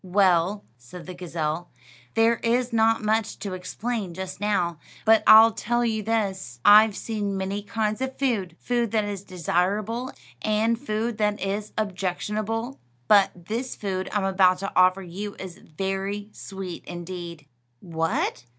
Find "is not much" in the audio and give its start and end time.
2.37-3.37